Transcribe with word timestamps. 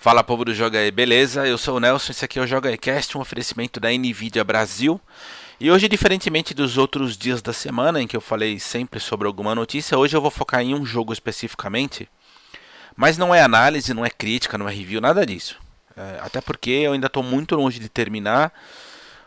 Fala 0.00 0.22
povo 0.22 0.44
do 0.44 0.54
Joga 0.54 0.78
aí, 0.78 0.92
beleza? 0.92 1.44
Eu 1.44 1.58
sou 1.58 1.76
o 1.76 1.80
Nelson, 1.80 2.12
esse 2.12 2.24
aqui 2.24 2.38
é 2.38 2.42
o 2.42 2.46
Joga 2.46 2.74
Cast, 2.76 3.18
um 3.18 3.20
oferecimento 3.20 3.80
da 3.80 3.90
Nvidia 3.90 4.44
Brasil. 4.44 5.00
E 5.58 5.72
hoje, 5.72 5.88
diferentemente 5.88 6.54
dos 6.54 6.78
outros 6.78 7.16
dias 7.16 7.42
da 7.42 7.52
semana 7.52 8.00
em 8.00 8.06
que 8.06 8.16
eu 8.16 8.20
falei 8.20 8.60
sempre 8.60 9.00
sobre 9.00 9.26
alguma 9.26 9.56
notícia, 9.56 9.98
hoje 9.98 10.16
eu 10.16 10.20
vou 10.20 10.30
focar 10.30 10.60
em 10.60 10.72
um 10.72 10.86
jogo 10.86 11.12
especificamente. 11.12 12.08
Mas 12.94 13.18
não 13.18 13.34
é 13.34 13.42
análise, 13.42 13.92
não 13.92 14.06
é 14.06 14.08
crítica, 14.08 14.56
não 14.56 14.68
é 14.68 14.72
review, 14.72 15.00
nada 15.00 15.26
disso. 15.26 15.58
É, 15.96 16.20
até 16.22 16.40
porque 16.40 16.70
eu 16.70 16.92
ainda 16.92 17.08
estou 17.08 17.24
muito 17.24 17.56
longe 17.56 17.80
de 17.80 17.88
terminar. 17.88 18.52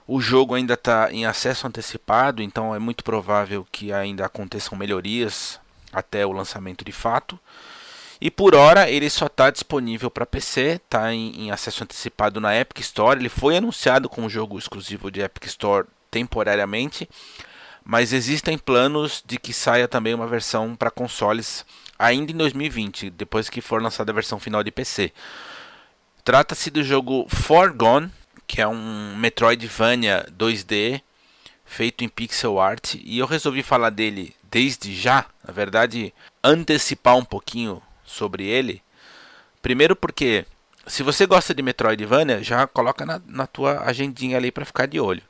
O 0.07 0.21
jogo 0.21 0.55
ainda 0.55 0.75
está 0.75 1.11
em 1.11 1.25
acesso 1.25 1.67
antecipado, 1.67 2.41
então 2.41 2.73
é 2.73 2.79
muito 2.79 3.03
provável 3.03 3.67
que 3.69 3.91
ainda 3.91 4.25
aconteçam 4.25 4.77
melhorias 4.77 5.59
até 5.91 6.25
o 6.25 6.31
lançamento 6.31 6.85
de 6.85 6.93
fato. 6.93 7.37
E 8.21 8.29
por 8.29 8.53
hora 8.53 8.87
ele 8.87 9.09
só 9.09 9.25
está 9.25 9.49
disponível 9.49 10.11
para 10.11 10.27
PC, 10.27 10.79
está 10.85 11.11
em, 11.11 11.45
em, 11.45 11.51
acesso 11.51 11.83
antecipado 11.83 12.39
na 12.39 12.55
Epic 12.55 12.79
Store. 12.81 13.19
Ele 13.19 13.29
foi 13.29 13.57
anunciado 13.57 14.07
como 14.07 14.29
jogo 14.29 14.59
exclusivo 14.59 15.09
de 15.09 15.21
Epic 15.21 15.45
Store 15.47 15.87
temporariamente, 16.11 17.09
mas 17.83 18.13
existem 18.13 18.59
planos 18.59 19.23
de 19.25 19.39
que 19.39 19.51
saia 19.51 19.87
também 19.87 20.13
uma 20.13 20.27
versão 20.27 20.75
para 20.75 20.91
consoles 20.91 21.65
ainda 21.97 22.31
em 22.31 22.35
2020, 22.35 23.09
depois 23.09 23.49
que 23.49 23.59
for 23.59 23.81
lançada 23.81 24.11
a 24.11 24.15
versão 24.15 24.39
final 24.39 24.63
de 24.63 24.69
PC. 24.69 25.11
Trata-se 26.23 26.69
do 26.69 26.83
jogo 26.83 27.25
Forgone, 27.27 28.11
que 28.45 28.61
é 28.61 28.67
um 28.67 29.15
Metroidvania 29.15 30.27
2D 30.37 31.01
feito 31.65 32.03
em 32.03 32.09
pixel 32.09 32.59
art, 32.59 32.95
e 33.03 33.17
eu 33.17 33.25
resolvi 33.25 33.63
falar 33.63 33.89
dele 33.89 34.35
desde 34.43 34.93
já, 34.93 35.25
na 35.43 35.51
verdade, 35.51 36.13
antecipar 36.43 37.15
um 37.15 37.25
pouquinho 37.25 37.81
sobre 38.11 38.45
ele. 38.45 38.81
Primeiro 39.61 39.95
porque 39.95 40.45
se 40.87 41.03
você 41.03 41.25
gosta 41.25 41.53
de 41.53 41.61
Metroidvania, 41.61 42.43
já 42.43 42.65
coloca 42.67 43.05
na, 43.05 43.21
na 43.25 43.47
tua 43.47 43.81
agendinha 43.85 44.37
ali 44.37 44.51
para 44.51 44.65
ficar 44.65 44.87
de 44.87 44.99
olho. 44.99 45.21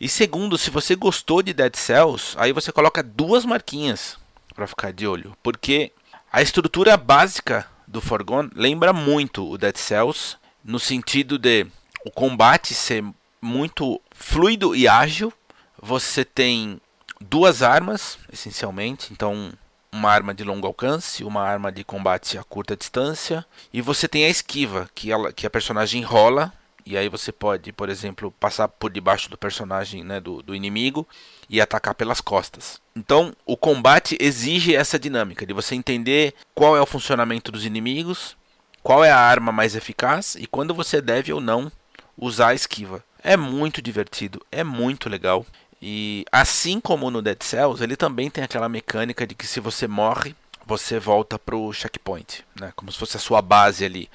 E 0.00 0.08
segundo, 0.08 0.58
se 0.58 0.70
você 0.70 0.96
gostou 0.96 1.42
de 1.42 1.52
Dead 1.52 1.74
Cells, 1.76 2.34
aí 2.36 2.52
você 2.52 2.72
coloca 2.72 3.02
duas 3.02 3.44
marquinhas 3.44 4.18
para 4.54 4.66
ficar 4.66 4.92
de 4.92 5.06
olho, 5.06 5.36
porque 5.42 5.92
a 6.32 6.42
estrutura 6.42 6.96
básica 6.96 7.66
do 7.86 8.00
Forgone 8.00 8.50
lembra 8.54 8.92
muito 8.92 9.48
o 9.48 9.56
Dead 9.56 9.76
Cells 9.76 10.36
no 10.64 10.78
sentido 10.80 11.38
de 11.38 11.66
o 12.04 12.10
combate 12.10 12.74
ser 12.74 13.04
muito 13.40 14.00
fluido 14.10 14.74
e 14.74 14.88
ágil. 14.88 15.32
Você 15.80 16.24
tem 16.24 16.80
duas 17.20 17.62
armas, 17.62 18.18
essencialmente, 18.32 19.12
então 19.12 19.52
uma 19.94 20.10
arma 20.10 20.34
de 20.34 20.42
longo 20.42 20.66
alcance, 20.66 21.22
uma 21.22 21.40
arma 21.40 21.70
de 21.70 21.84
combate 21.84 22.36
a 22.36 22.42
curta 22.42 22.76
distância, 22.76 23.46
e 23.72 23.80
você 23.80 24.08
tem 24.08 24.24
a 24.24 24.28
esquiva, 24.28 24.90
que, 24.92 25.12
ela, 25.12 25.32
que 25.32 25.46
a 25.46 25.50
personagem 25.50 26.02
rola, 26.02 26.52
e 26.84 26.98
aí 26.98 27.08
você 27.08 27.30
pode, 27.30 27.72
por 27.72 27.88
exemplo, 27.88 28.34
passar 28.40 28.66
por 28.66 28.90
debaixo 28.90 29.30
do 29.30 29.38
personagem, 29.38 30.02
né, 30.02 30.20
do, 30.20 30.42
do 30.42 30.54
inimigo, 30.54 31.06
e 31.48 31.60
atacar 31.60 31.94
pelas 31.94 32.20
costas. 32.20 32.80
Então, 32.96 33.32
o 33.46 33.56
combate 33.56 34.18
exige 34.20 34.74
essa 34.74 34.98
dinâmica 34.98 35.46
de 35.46 35.52
você 35.52 35.76
entender 35.76 36.34
qual 36.54 36.76
é 36.76 36.80
o 36.80 36.86
funcionamento 36.86 37.52
dos 37.52 37.64
inimigos, 37.64 38.36
qual 38.82 39.04
é 39.04 39.12
a 39.12 39.18
arma 39.18 39.52
mais 39.52 39.76
eficaz 39.76 40.34
e 40.34 40.46
quando 40.46 40.74
você 40.74 41.00
deve 41.00 41.32
ou 41.32 41.40
não 41.40 41.70
usar 42.18 42.48
a 42.48 42.54
esquiva. 42.54 43.02
É 43.22 43.36
muito 43.36 43.80
divertido, 43.80 44.44
é 44.52 44.62
muito 44.62 45.08
legal. 45.08 45.46
E 45.86 46.24
assim 46.32 46.80
como 46.80 47.10
no 47.10 47.20
Dead 47.20 47.42
Cells, 47.42 47.84
ele 47.84 47.94
também 47.94 48.30
tem 48.30 48.42
aquela 48.42 48.70
mecânica 48.70 49.26
de 49.26 49.34
que 49.34 49.46
se 49.46 49.60
você 49.60 49.86
morre, 49.86 50.34
você 50.64 50.98
volta 50.98 51.38
para 51.38 51.54
o 51.54 51.70
checkpoint, 51.74 52.42
né? 52.58 52.72
como 52.74 52.90
se 52.90 52.98
fosse 52.98 53.18
a 53.18 53.20
sua 53.20 53.42
base 53.42 53.84
ali, 53.84 54.08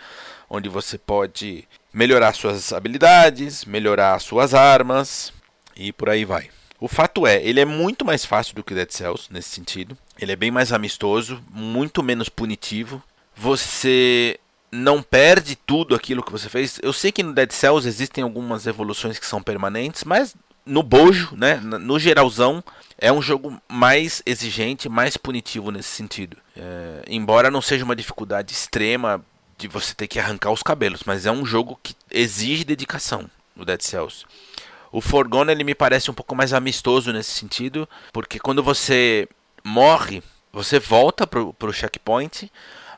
onde 0.49 0.67
você 0.67 0.97
pode 0.97 1.67
melhorar 1.93 2.33
suas 2.33 2.73
habilidades, 2.73 3.65
melhorar 3.65 4.19
suas 4.19 4.55
armas 4.55 5.31
e 5.75 5.93
por 5.93 6.09
aí 6.09 6.25
vai. 6.25 6.49
O 6.79 6.87
fato 6.87 7.27
é, 7.27 7.39
ele 7.43 7.59
é 7.59 7.65
muito 7.65 8.03
mais 8.03 8.25
fácil 8.25 8.55
do 8.55 8.63
que 8.63 8.73
Dead 8.73 8.89
Cells 8.89 9.27
nesse 9.29 9.49
sentido. 9.49 9.95
Ele 10.19 10.31
é 10.31 10.35
bem 10.35 10.49
mais 10.49 10.73
amistoso, 10.73 11.39
muito 11.51 12.01
menos 12.01 12.29
punitivo. 12.29 12.99
Você 13.35 14.39
não 14.71 15.03
perde 15.03 15.55
tudo 15.55 15.93
aquilo 15.93 16.23
que 16.23 16.31
você 16.31 16.49
fez. 16.49 16.79
Eu 16.81 16.93
sei 16.93 17.11
que 17.11 17.21
no 17.21 17.31
Dead 17.31 17.51
Cells 17.51 17.87
existem 17.87 18.23
algumas 18.23 18.65
evoluções 18.65 19.19
que 19.19 19.25
são 19.27 19.43
permanentes, 19.43 20.03
mas 20.03 20.35
no 20.69 20.83
bojo, 20.83 21.35
né, 21.35 21.55
no 21.55 21.99
geralzão, 21.99 22.63
é 22.97 23.11
um 23.11 23.21
jogo 23.21 23.59
mais 23.67 24.21
exigente, 24.25 24.87
mais 24.87 25.17
punitivo 25.17 25.71
nesse 25.71 25.89
sentido. 25.89 26.37
É, 26.55 27.03
embora 27.07 27.49
não 27.49 27.61
seja 27.61 27.83
uma 27.83 27.95
dificuldade 27.95 28.53
extrema 28.53 29.23
de 29.57 29.67
você 29.67 29.93
ter 29.93 30.07
que 30.07 30.19
arrancar 30.19 30.51
os 30.51 30.61
cabelos, 30.61 31.01
mas 31.05 31.25
é 31.25 31.31
um 31.31 31.45
jogo 31.45 31.79
que 31.81 31.95
exige 32.11 32.63
dedicação, 32.63 33.29
o 33.57 33.65
Dead 33.65 33.81
Cells. 33.81 34.25
O 34.91 35.01
Forgone 35.01 35.51
ele 35.51 35.63
me 35.63 35.75
parece 35.75 36.09
um 36.09 36.13
pouco 36.13 36.35
mais 36.35 36.53
amistoso 36.53 37.11
nesse 37.11 37.31
sentido, 37.31 37.87
porque 38.13 38.39
quando 38.39 38.63
você 38.63 39.27
morre, 39.63 40.21
você 40.51 40.79
volta 40.79 41.25
pro, 41.25 41.53
pro 41.53 41.73
checkpoint, 41.73 42.51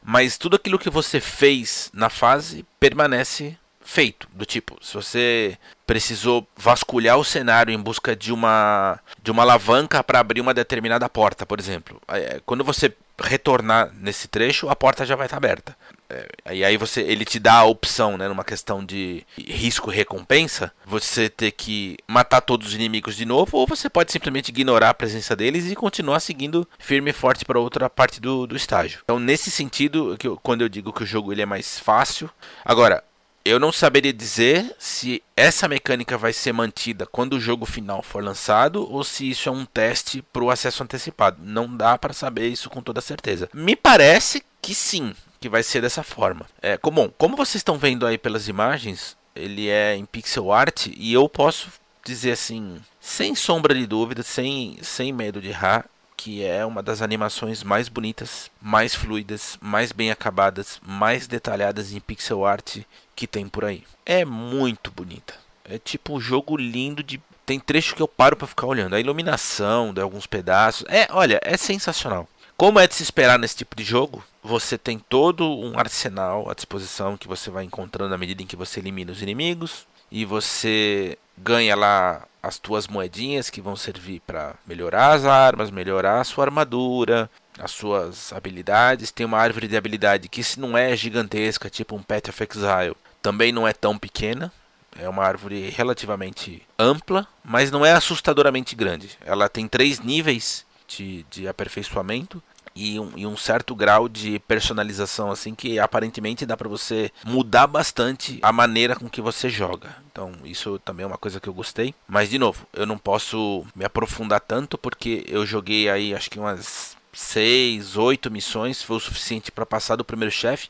mas 0.03 0.38
tudo 0.38 0.56
aquilo 0.56 0.80
que 0.80 0.90
você 0.90 1.20
fez 1.20 1.90
na 1.94 2.09
fase 2.09 2.66
permanece 2.80 3.58
feito. 3.84 4.28
Do 4.34 4.46
tipo, 4.46 4.78
se 4.81 4.94
você 4.94 5.58
precisou 5.86 6.47
vasculhar 6.56 7.18
o 7.18 7.24
cenário 7.24 7.74
em 7.74 7.78
busca 7.78 8.16
de 8.16 8.31
uma 8.31 9.00
de 9.22 9.30
uma 9.30 9.44
alavanca 9.44 10.03
para 10.03 10.19
abrir 10.19 10.40
uma 10.40 10.53
determinada 10.53 11.09
porta, 11.09 11.46
por 11.46 11.59
exemplo. 11.59 12.02
Quando 12.46 12.64
você 12.64 12.94
retornar 13.22 13.91
nesse 13.94 14.28
trecho, 14.28 14.70
a 14.70 14.75
porta 14.75 15.06
já 15.06 15.16
vai 15.16 15.28
estar 15.28 15.40
tá 15.40 15.46
aberta. 15.46 15.78
É, 16.09 16.53
e 16.53 16.66
aí 16.66 16.75
você 16.75 17.02
ele 17.02 17.24
te 17.24 17.40
dá 17.40 17.56
a 17.56 17.66
opção, 17.66 18.18
né, 18.18 18.28
numa 18.28 18.44
questão 18.44 18.84
de 18.84 19.25
risco 19.38 19.90
recompensa, 19.90 20.72
você 20.86 21.30
ter 21.30 21.52
que 21.52 21.97
matar 22.08 22.41
todos 22.41 22.68
os 22.68 22.74
inimigos 22.74 23.16
de 23.16 23.25
novo, 23.25 23.58
ou 23.58 23.68
você 23.68 23.90
pode 23.90 24.12
simplesmente 24.12 24.50
ignorar 24.50 24.90
a 24.90 24.94
presença 24.94 25.36
deles 25.36 25.70
e 25.70 25.75
continuar 25.75 26.20
seguindo 26.20 26.68
firme 26.80 27.12
e 27.12 27.14
forte 27.14 27.46
para 27.46 27.59
outra 27.59 27.90
parte 27.90 28.20
do, 28.20 28.47
do 28.47 28.56
estágio. 28.56 29.02
Então, 29.03 29.20
nesse 29.20 29.50
sentido, 29.52 30.16
que 30.18 30.28
eu, 30.28 30.38
quando 30.41 30.62
eu 30.62 30.70
digo 30.70 30.91
que 30.91 31.03
o 31.03 31.08
jogo 31.08 31.31
ele 31.31 31.41
é 31.41 31.46
mais 31.46 31.80
fácil, 31.80 32.30
agora 32.66 33.03
eu 33.44 33.59
não 33.59 33.72
saberia 33.72 34.13
dizer 34.13 34.75
se 34.78 35.22
essa 35.35 35.68
mecânica 35.68 36.18
vai 36.18 36.34
ser 36.34 36.53
mantida 36.53 37.06
quando 37.06 37.34
o 37.34 37.40
jogo 37.40 37.66
final 37.66 38.02
for 38.02 38.24
lançado 38.24 38.88
ou 38.91 39.03
se 39.03 39.29
isso 39.29 39.50
é 39.50 39.52
um 39.52 39.66
teste 39.66 40.22
para 40.22 40.44
o 40.44 40.52
acesso 40.52 40.84
antecipado. 40.84 41.38
Não 41.41 41.75
dá 41.75 41.97
para 41.97 42.13
saber 42.13 42.47
isso 42.47 42.69
com 42.69 42.81
toda 42.81 43.02
certeza. 43.02 43.50
Me 43.53 43.75
parece 43.75 44.44
que 44.62 44.75
sim, 44.75 45.13
que 45.40 45.50
vai 45.50 45.63
ser 45.63 45.81
dessa 45.81 46.03
forma. 46.03 46.46
É, 46.62 46.78
como, 46.78 47.09
como 47.18 47.35
vocês 47.35 47.56
estão 47.56 47.78
vendo 47.78 48.06
aí 48.06 48.18
pelas 48.18 48.47
imagens, 48.47 49.18
ele 49.35 49.68
é 49.68 49.96
em 49.96 50.06
pixel 50.06 50.52
art 50.52 50.88
e 50.96 51.13
eu 51.13 51.28
posso 51.28 51.69
dizer 52.03 52.31
assim, 52.31 52.79
sem 53.00 53.35
sombra 53.35 53.73
de 53.73 53.85
dúvida, 53.85 54.23
sem, 54.23 54.78
sem 54.81 55.12
medo 55.12 55.41
de 55.41 55.50
errar, 55.50 55.85
que 56.24 56.46
é 56.46 56.64
uma 56.64 56.84
das 56.84 57.02
animações 57.02 57.64
mais 57.64 57.90
bonitas, 57.90 58.52
mais 58.62 58.94
fluidas, 58.94 59.58
mais 59.59 59.92
bem 59.92 60.12
acabadas, 60.12 60.80
mais 60.86 61.26
detalhadas 61.26 61.92
em 61.92 62.00
pixel 62.00 62.46
art 62.46 62.78
que 63.16 63.26
tem 63.26 63.50
por 63.50 63.66
aí. 63.66 63.84
É 64.06 64.24
muito 64.24 64.92
bonita. 64.92 65.34
É 65.66 65.80
tipo 65.80 66.14
um 66.14 66.22
jogo 66.22 66.56
lindo 66.56 67.02
de 67.02 67.20
tem 67.44 67.59
trecho 67.59 67.96
que 67.96 68.04
eu 68.04 68.08
paro 68.08 68.36
para 68.36 68.46
ficar 68.46 68.68
olhando. 68.68 68.94
A 68.94 69.00
iluminação 69.00 69.92
de 69.92 70.00
alguns 70.00 70.28
pedaços. 70.28 70.86
É, 70.90 71.08
olha, 71.09 71.40
é 71.44 71.58
sensacional. 71.58 72.30
Como 72.56 72.80
é 72.80 72.86
de 72.86 72.94
se 72.94 73.02
esperar 73.02 73.40
nesse 73.40 73.56
tipo 73.56 73.76
de 73.76 73.84
jogo, 73.84 74.24
você 74.44 74.78
tem 74.78 75.00
todo 75.00 75.44
um 75.50 75.80
arsenal 75.80 76.52
à 76.52 76.53
disposição 76.53 77.18
que 77.18 77.28
você 77.28 77.50
vai 77.50 77.64
encontrando 77.64 78.14
à 78.14 78.18
medida 78.18 78.44
em 78.44 78.48
que 78.48 78.56
você 78.56 78.80
elimina 78.80 79.12
os 79.12 79.24
inimigos 79.24 79.88
e 80.12 80.26
você 80.26 81.18
ganha 81.38 81.76
lá 81.76 82.28
as 82.44 82.58
tuas 82.58 82.88
moedinhas 82.88 83.50
que 83.50 83.62
vão 83.62 83.76
servir 83.76 84.22
para 84.26 84.56
melhorar 84.66 85.14
as 85.14 85.26
armas, 85.26 85.70
melhorar 85.70 86.20
a 86.20 86.24
sua 86.24 86.46
armadura, 86.46 87.30
as 87.58 87.72
suas 87.72 88.34
habilidades. 88.34 89.12
Tem 89.12 89.26
uma 89.26 89.38
árvore 89.38 89.68
de 89.68 89.78
habilidade 89.78 90.28
que 90.28 90.44
se 90.44 90.60
não 90.60 90.78
é 90.78 90.96
gigantesca, 90.96 91.70
tipo 91.70 91.96
um 91.96 92.02
Path 92.02 92.30
of 92.30 92.44
Exile, 92.44 92.96
também 93.22 93.52
não 93.52 93.68
é 93.68 93.74
tão 93.74 93.97
pequena. 93.97 94.52
É 95.00 95.08
uma 95.08 95.24
árvore 95.24 95.70
relativamente 95.70 96.64
ampla, 96.78 97.26
mas 97.44 97.72
não 97.72 97.85
é 97.85 97.94
assustadoramente 97.94 98.76
grande. 98.76 99.18
Ela 99.24 99.47
tem 99.47 99.68
três 99.68 100.00
níveis 100.00 100.66
de, 100.88 101.26
de 101.30 101.47
aperfeiçoamento 101.47 102.44
e 102.76 103.00
um, 103.00 103.12
e 103.16 103.26
um, 103.26 103.38
certo 103.38 103.76
grau 103.76 104.08
de 104.08 104.40
personalização 104.40 105.32
assim 105.32 105.53
que 105.53 105.79
aparentemente 105.79 106.46
dá 106.46 106.56
para 106.56 106.70
você 106.70 107.12
mudar 107.26 107.68
bastante 107.68 108.40
a 108.41 108.52
maneira 108.52 108.96
com 108.96 109.09
que 109.09 109.22
você 109.22 109.50
joga. 109.50 109.96
Então 110.12 110.32
isso 110.44 110.79
também 110.79 111.03
é 111.03 111.08
uma 111.08 111.18
coisa 111.18 111.40
que 111.40 111.50
eu 111.50 111.53
gostei. 111.53 111.94
Mas 112.08 112.29
de 112.29 112.38
novo, 112.40 112.66
eu 112.73 112.85
não 112.85 112.97
posso 112.97 113.66
me 113.76 113.85
aprofundar 113.85 114.41
tanto 114.41 114.78
porque 114.78 115.26
eu 115.28 115.46
joguei 115.46 115.90
aí 115.90 116.14
acho 116.14 116.29
que 116.29 116.40
umas 116.40 116.97
seis, 117.14 117.97
oito 117.97 118.32
missões 118.32 118.82
foi 118.82 118.97
o 118.97 119.00
suficiente 119.00 119.52
para 119.52 119.66
passar 119.66 119.96
do 119.96 120.06
primeiro 120.06 120.32
chefe, 120.32 120.70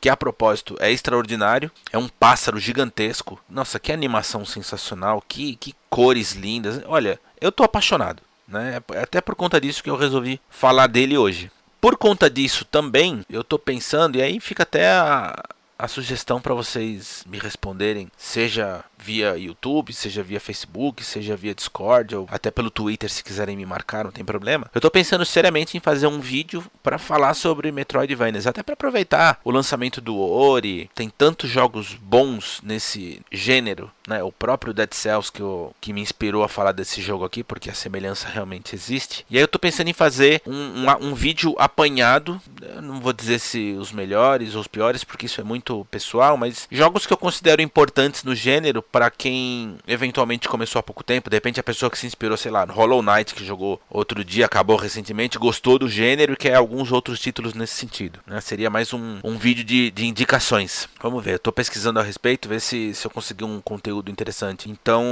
que 0.00 0.08
a 0.08 0.16
propósito 0.16 0.76
é 0.80 0.90
extraordinário. 0.90 1.70
É 1.92 1.98
um 1.98 2.08
pássaro 2.08 2.58
gigantesco. 2.58 3.38
Nossa, 3.48 3.78
que 3.78 3.92
animação 3.92 4.44
sensacional, 4.44 5.22
que, 5.26 5.56
que 5.56 5.74
cores 5.90 6.32
lindas. 6.32 6.82
Olha, 6.86 7.20
eu 7.40 7.52
tô 7.52 7.62
apaixonado. 7.62 8.22
Né? 8.46 8.82
Até 9.00 9.20
por 9.20 9.34
conta 9.34 9.60
disso 9.60 9.82
que 9.82 9.90
eu 9.90 9.96
resolvi 9.96 10.40
falar 10.50 10.86
dele 10.86 11.16
hoje. 11.16 11.50
Por 11.80 11.96
conta 11.96 12.30
disso 12.30 12.64
também, 12.64 13.24
eu 13.28 13.40
estou 13.40 13.58
pensando, 13.58 14.16
e 14.16 14.22
aí 14.22 14.38
fica 14.38 14.62
até 14.62 14.88
a, 14.88 15.42
a 15.82 15.88
sugestão 15.88 16.40
para 16.40 16.54
vocês 16.54 17.24
me 17.26 17.38
responderem, 17.40 18.08
seja 18.16 18.84
via 18.96 19.36
YouTube, 19.36 19.92
seja 19.92 20.22
via 20.22 20.38
Facebook, 20.38 21.02
seja 21.02 21.34
via 21.34 21.56
Discord 21.56 22.14
ou 22.14 22.28
até 22.30 22.52
pelo 22.52 22.70
Twitter 22.70 23.10
se 23.10 23.24
quiserem 23.24 23.56
me 23.56 23.66
marcar, 23.66 24.04
não 24.04 24.12
tem 24.12 24.24
problema. 24.24 24.70
Eu 24.72 24.80
tô 24.80 24.88
pensando 24.88 25.26
seriamente 25.26 25.76
em 25.76 25.80
fazer 25.80 26.06
um 26.06 26.20
vídeo 26.20 26.64
para 26.84 26.98
falar 26.98 27.34
sobre 27.34 27.72
Metroidvanias, 27.72 28.46
até 28.46 28.62
para 28.62 28.74
aproveitar 28.74 29.40
o 29.42 29.50
lançamento 29.50 30.00
do 30.00 30.16
Ori, 30.16 30.88
tem 30.94 31.10
tantos 31.10 31.50
jogos 31.50 31.94
bons 31.94 32.60
nesse 32.62 33.20
gênero, 33.32 33.90
né? 34.06 34.22
O 34.22 34.32
próprio 34.32 34.72
Dead 34.72 34.92
Cells 34.92 35.30
que, 35.30 35.40
eu, 35.40 35.74
que 35.80 35.92
me 35.92 36.00
inspirou 36.00 36.42
a 36.42 36.48
falar 36.48 36.72
desse 36.72 37.00
jogo 37.00 37.24
aqui, 37.24 37.42
porque 37.42 37.70
a 37.70 37.74
semelhança 37.74 38.28
realmente 38.28 38.74
existe. 38.74 39.24
E 39.30 39.36
aí 39.36 39.42
eu 39.42 39.48
tô 39.48 39.58
pensando 39.58 39.88
em 39.88 39.92
fazer 39.92 40.42
um, 40.46 40.54
um, 40.54 41.08
um 41.08 41.14
vídeo 41.14 41.54
apanhado, 41.58 42.40
não 42.82 43.00
vou 43.00 43.12
dizer 43.12 43.38
se 43.38 43.76
os 43.78 43.92
melhores 43.92 44.54
ou 44.54 44.60
os 44.60 44.66
piores, 44.66 45.04
porque 45.04 45.26
isso 45.26 45.40
é 45.40 45.44
muito 45.44 45.86
pessoal, 45.90 46.36
mas 46.36 46.66
jogos 46.70 47.06
que 47.06 47.12
eu 47.12 47.16
considero 47.16 47.62
importantes 47.62 48.24
no 48.24 48.34
gênero 48.34 48.82
para 48.82 49.10
quem 49.10 49.76
eventualmente 49.86 50.48
começou 50.48 50.80
há 50.80 50.82
pouco 50.82 51.04
tempo, 51.04 51.30
de 51.30 51.36
repente 51.36 51.60
a 51.60 51.64
pessoa 51.64 51.90
que 51.90 51.98
se 51.98 52.06
inspirou, 52.06 52.36
sei 52.36 52.50
lá, 52.50 52.66
no 52.66 52.72
Hollow 52.72 53.02
Knight, 53.02 53.34
que 53.34 53.44
jogou 53.44 53.80
outro 53.88 54.24
dia, 54.24 54.46
acabou 54.46 54.76
recentemente, 54.76 55.38
gostou 55.38 55.78
do 55.78 55.88
gênero 55.88 56.32
e 56.32 56.36
quer 56.36 56.54
alguns 56.54 56.90
outros 56.92 57.20
títulos 57.20 57.54
nesse 57.54 57.74
sentido. 57.74 58.20
Né? 58.26 58.40
Seria 58.40 58.70
mais 58.70 58.92
um, 58.92 59.18
um 59.22 59.36
vídeo 59.36 59.64
de, 59.64 59.90
de 59.90 60.06
indicações. 60.06 60.88
Vamos 61.00 61.22
ver, 61.22 61.34
eu 61.34 61.38
tô 61.38 61.52
pesquisando 61.52 62.00
a 62.00 62.02
respeito, 62.02 62.48
ver 62.48 62.60
se, 62.60 62.94
se 62.94 63.06
eu 63.06 63.10
conseguir 63.10 63.44
um 63.44 63.60
conteúdo 63.60 63.91
interessante. 64.10 64.70
Então, 64.70 65.04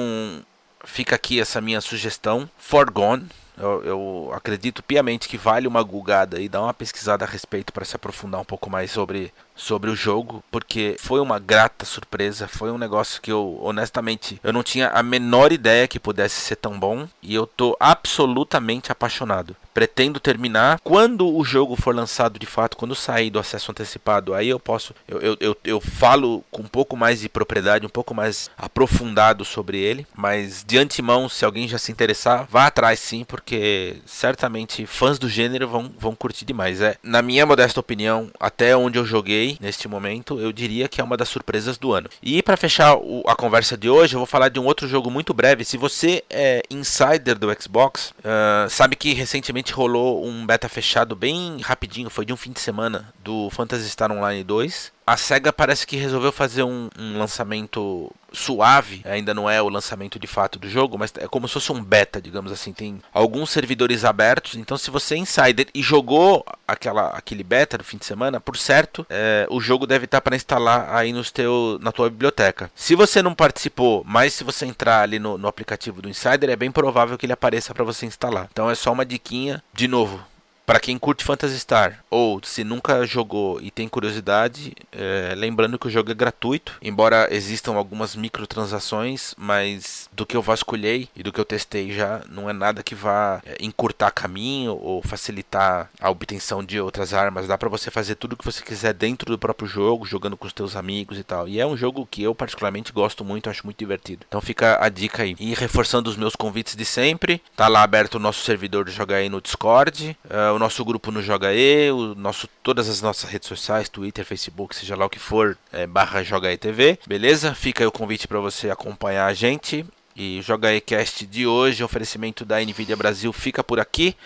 fica 0.84 1.14
aqui 1.14 1.40
essa 1.40 1.60
minha 1.60 1.80
sugestão, 1.80 2.48
Forgone. 2.58 3.26
Eu, 3.58 3.84
eu, 3.84 4.32
acredito 4.32 4.82
piamente 4.82 5.28
que 5.28 5.36
vale 5.36 5.68
uma 5.68 5.82
gulgada 5.82 6.40
e 6.40 6.48
dar 6.48 6.62
uma 6.62 6.72
pesquisada 6.72 7.26
a 7.26 7.28
respeito 7.28 7.74
para 7.74 7.84
se 7.84 7.94
aprofundar 7.94 8.40
um 8.40 8.44
pouco 8.44 8.70
mais 8.70 8.90
sobre, 8.90 9.30
sobre 9.54 9.90
o 9.90 9.94
jogo, 9.94 10.42
porque 10.50 10.96
foi 10.98 11.20
uma 11.20 11.38
grata 11.38 11.84
surpresa, 11.84 12.48
foi 12.48 12.70
um 12.70 12.78
negócio 12.78 13.20
que 13.20 13.30
eu 13.30 13.58
honestamente 13.62 14.40
eu 14.42 14.50
não 14.50 14.62
tinha 14.62 14.88
a 14.88 15.02
menor 15.02 15.52
ideia 15.52 15.86
que 15.86 16.00
pudesse 16.00 16.40
ser 16.40 16.56
tão 16.56 16.80
bom 16.80 17.06
e 17.22 17.34
eu 17.34 17.46
tô 17.46 17.76
absolutamente 17.78 18.90
apaixonado. 18.90 19.54
Pretendo 19.80 20.20
terminar 20.20 20.78
quando 20.84 21.34
o 21.34 21.42
jogo 21.42 21.74
for 21.74 21.94
lançado 21.94 22.38
de 22.38 22.44
fato, 22.44 22.76
quando 22.76 22.94
sair 22.94 23.30
do 23.30 23.38
acesso 23.38 23.70
antecipado, 23.70 24.34
aí 24.34 24.46
eu 24.46 24.60
posso 24.60 24.94
eu, 25.08 25.18
eu, 25.22 25.36
eu, 25.40 25.56
eu 25.64 25.80
falo 25.80 26.44
com 26.50 26.60
um 26.60 26.66
pouco 26.66 26.98
mais 26.98 27.20
de 27.20 27.30
propriedade, 27.30 27.86
um 27.86 27.88
pouco 27.88 28.14
mais 28.14 28.50
aprofundado 28.58 29.42
sobre 29.42 29.78
ele, 29.78 30.06
mas 30.14 30.62
de 30.66 30.76
antemão, 30.76 31.30
se 31.30 31.46
alguém 31.46 31.66
já 31.66 31.78
se 31.78 31.90
interessar, 31.90 32.46
vá 32.50 32.66
atrás 32.66 33.00
sim, 33.00 33.24
porque 33.24 33.96
certamente 34.04 34.84
fãs 34.84 35.18
do 35.18 35.30
gênero 35.30 35.66
vão, 35.66 35.90
vão 35.98 36.14
curtir 36.14 36.44
demais. 36.44 36.82
É, 36.82 36.96
na 37.02 37.22
minha 37.22 37.46
modesta 37.46 37.80
opinião, 37.80 38.30
até 38.38 38.76
onde 38.76 38.98
eu 38.98 39.06
joguei 39.06 39.56
neste 39.62 39.88
momento, 39.88 40.38
eu 40.38 40.52
diria 40.52 40.88
que 40.88 41.00
é 41.00 41.04
uma 41.04 41.16
das 41.16 41.30
surpresas 41.30 41.78
do 41.78 41.94
ano. 41.94 42.10
E 42.22 42.42
para 42.42 42.58
fechar 42.58 42.96
o, 42.96 43.22
a 43.26 43.34
conversa 43.34 43.78
de 43.78 43.88
hoje, 43.88 44.14
eu 44.14 44.20
vou 44.20 44.26
falar 44.26 44.50
de 44.50 44.60
um 44.60 44.66
outro 44.66 44.86
jogo 44.86 45.10
muito 45.10 45.32
breve. 45.32 45.64
Se 45.64 45.78
você 45.78 46.22
é 46.28 46.60
insider 46.68 47.38
do 47.38 47.48
Xbox, 47.58 48.12
uh, 48.18 48.68
sabe 48.68 48.94
que 48.94 49.14
recentemente 49.14 49.69
rolou 49.72 50.24
um 50.24 50.46
beta 50.46 50.68
fechado 50.68 51.14
bem 51.14 51.58
rapidinho, 51.60 52.10
foi 52.10 52.24
de 52.24 52.32
um 52.32 52.36
fim 52.36 52.52
de 52.52 52.60
semana, 52.60 53.12
do 53.22 53.50
Phantasy 53.50 53.88
Star 53.88 54.10
Online 54.10 54.44
2 54.44 54.92
a 55.06 55.16
SEGA 55.16 55.52
parece 55.52 55.86
que 55.86 55.96
resolveu 55.96 56.30
fazer 56.30 56.62
um, 56.62 56.88
um, 56.98 57.18
lançamento 57.18 58.12
suave, 58.32 59.02
ainda 59.04 59.34
não 59.34 59.50
é 59.50 59.60
o 59.60 59.68
lançamento 59.68 60.18
de 60.18 60.26
fato 60.26 60.58
do 60.58 60.68
jogo, 60.68 60.96
mas 60.96 61.12
é 61.16 61.26
como 61.26 61.48
se 61.48 61.54
fosse 61.54 61.72
um 61.72 61.82
beta, 61.82 62.22
digamos 62.22 62.52
assim. 62.52 62.72
Tem 62.72 63.02
alguns 63.12 63.50
servidores 63.50 64.04
abertos, 64.04 64.54
então 64.54 64.78
se 64.78 64.90
você 64.90 65.14
é 65.14 65.18
insider 65.18 65.66
e 65.74 65.82
jogou 65.82 66.44
aquela, 66.66 67.08
aquele 67.08 67.42
beta 67.42 67.76
no 67.76 67.84
fim 67.84 67.96
de 67.96 68.04
semana, 68.04 68.40
por 68.40 68.56
certo, 68.56 69.04
é, 69.10 69.46
o 69.50 69.60
jogo 69.60 69.86
deve 69.86 70.04
estar 70.04 70.20
para 70.20 70.36
instalar 70.36 70.94
aí 70.94 71.12
nos 71.12 71.32
teu, 71.32 71.78
na 71.82 71.90
tua 71.90 72.08
biblioteca. 72.08 72.70
Se 72.74 72.94
você 72.94 73.20
não 73.20 73.34
participou, 73.34 74.04
mas 74.06 74.34
se 74.34 74.44
você 74.44 74.64
entrar 74.64 75.02
ali 75.02 75.18
no, 75.18 75.36
no 75.36 75.48
aplicativo 75.48 76.00
do 76.00 76.08
Insider, 76.08 76.50
é 76.50 76.56
bem 76.56 76.70
provável 76.70 77.18
que 77.18 77.26
ele 77.26 77.32
apareça 77.32 77.74
para 77.74 77.84
você 77.84 78.06
instalar. 78.06 78.48
Então 78.52 78.70
é 78.70 78.74
só 78.76 78.92
uma 78.92 79.04
diquinha, 79.04 79.62
de 79.74 79.88
novo, 79.88 80.20
para 80.66 80.80
quem 80.80 80.98
curte 80.98 81.24
Phantasy 81.24 81.58
Star 81.58 82.04
ou 82.10 82.40
se 82.42 82.64
nunca 82.64 83.04
jogou 83.06 83.60
e 83.60 83.70
tem 83.70 83.88
curiosidade, 83.88 84.72
é, 84.92 85.34
lembrando 85.36 85.78
que 85.78 85.86
o 85.86 85.90
jogo 85.90 86.10
é 86.10 86.14
gratuito, 86.14 86.78
embora 86.82 87.28
existam 87.30 87.74
algumas 87.74 88.16
microtransações, 88.16 89.34
mas 89.36 90.08
do 90.12 90.26
que 90.26 90.36
eu 90.36 90.42
vasculhei 90.42 91.08
e 91.14 91.22
do 91.22 91.32
que 91.32 91.40
eu 91.40 91.44
testei 91.44 91.92
já, 91.92 92.22
não 92.28 92.48
é 92.48 92.52
nada 92.52 92.82
que 92.82 92.94
vá 92.94 93.40
é, 93.44 93.56
encurtar 93.60 94.10
caminho 94.10 94.76
ou 94.76 95.02
facilitar 95.02 95.90
a 96.00 96.10
obtenção 96.10 96.64
de 96.64 96.80
outras 96.80 97.14
armas. 97.14 97.46
Dá 97.46 97.56
para 97.56 97.68
você 97.68 97.90
fazer 97.90 98.14
tudo 98.14 98.34
o 98.34 98.36
que 98.36 98.44
você 98.44 98.62
quiser 98.62 98.92
dentro 98.92 99.30
do 99.30 99.38
próprio 99.38 99.68
jogo, 99.68 100.06
jogando 100.06 100.36
com 100.36 100.46
os 100.46 100.52
teus 100.52 100.76
amigos 100.76 101.18
e 101.18 101.24
tal. 101.24 101.48
E 101.48 101.60
é 101.60 101.66
um 101.66 101.76
jogo 101.76 102.06
que 102.10 102.22
eu 102.22 102.34
particularmente 102.34 102.92
gosto 102.92 103.24
muito, 103.24 103.50
acho 103.50 103.64
muito 103.64 103.78
divertido. 103.78 104.24
Então 104.28 104.40
fica 104.40 104.78
a 104.80 104.88
dica 104.88 105.22
aí. 105.22 105.36
E 105.38 105.54
reforçando 105.54 106.10
os 106.10 106.16
meus 106.16 106.36
convites 106.36 106.76
de 106.76 106.84
sempre, 106.84 107.42
tá 107.56 107.68
lá 107.68 107.82
aberto 107.82 108.16
o 108.16 108.20
nosso 108.20 108.44
servidor 108.44 108.84
de 108.84 108.92
Joga 108.92 109.16
aí 109.16 109.28
no 109.28 109.40
Discord. 109.40 110.16
Uh, 110.24 110.49
nosso 110.58 110.84
grupo 110.84 111.10
no 111.10 111.22
Joga 111.22 111.52
E, 111.52 111.90
o 111.90 112.14
nosso, 112.14 112.48
todas 112.62 112.88
as 112.88 113.00
nossas 113.00 113.30
redes 113.30 113.48
sociais, 113.48 113.88
Twitter, 113.88 114.24
Facebook, 114.24 114.74
seja 114.74 114.96
lá 114.96 115.06
o 115.06 115.10
que 115.10 115.18
for, 115.18 115.56
é, 115.72 115.86
barra 115.86 116.22
Joga 116.22 116.52
E 116.52 116.56
TV, 116.56 116.98
beleza? 117.06 117.54
Fica 117.54 117.82
aí 117.82 117.86
o 117.86 117.92
convite 117.92 118.26
para 118.26 118.40
você 118.40 118.70
acompanhar 118.70 119.26
a 119.26 119.34
gente. 119.34 119.84
E 120.14 120.38
o 120.38 120.42
Joga 120.42 120.72
E 120.74 120.80
Cast 120.80 121.26
de 121.26 121.46
hoje, 121.46 121.84
oferecimento 121.84 122.44
da 122.44 122.60
NVIDIA 122.60 122.96
Brasil, 122.96 123.32
fica 123.32 123.62
por 123.62 123.78
aqui. 123.80 124.16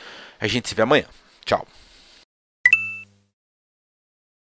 A 0.41 0.47
gente 0.47 0.69
se 0.69 0.75
vê 0.75 0.83
amanhã. 0.83 1.05
Tchau. 1.45 1.67